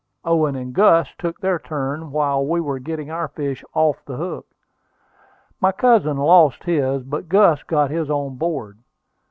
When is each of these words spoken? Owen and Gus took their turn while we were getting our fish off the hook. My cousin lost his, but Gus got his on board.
Owen 0.25 0.55
and 0.55 0.73
Gus 0.73 1.09
took 1.19 1.39
their 1.39 1.59
turn 1.59 2.09
while 2.09 2.43
we 2.43 2.59
were 2.59 2.79
getting 2.79 3.11
our 3.11 3.27
fish 3.27 3.63
off 3.75 4.03
the 4.03 4.15
hook. 4.17 4.47
My 5.59 5.71
cousin 5.71 6.17
lost 6.17 6.63
his, 6.63 7.03
but 7.03 7.29
Gus 7.29 7.61
got 7.61 7.91
his 7.91 8.09
on 8.09 8.33
board. 8.37 8.79